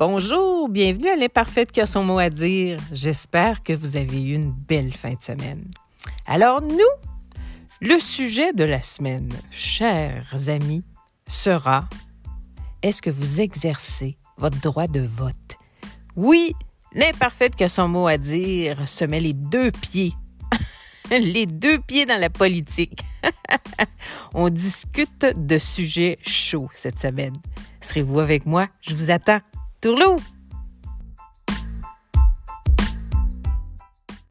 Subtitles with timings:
[0.00, 2.78] Bonjour, bienvenue à l'imparfaite qui a son mot à dire.
[2.90, 5.70] J'espère que vous avez eu une belle fin de semaine.
[6.24, 6.78] Alors nous,
[7.82, 10.82] le sujet de la semaine, chers amis,
[11.28, 11.86] sera
[12.80, 15.58] est-ce que vous exercez votre droit de vote?
[16.16, 16.54] Oui,
[16.94, 20.14] l'imparfaite qui a son mot à dire se met les deux pieds,
[21.10, 23.02] les deux pieds dans la politique.
[24.32, 27.36] On discute de sujets chauds cette semaine.
[27.82, 28.66] Serez-vous avec moi?
[28.80, 29.40] Je vous attends.
[29.80, 30.20] Tourloup!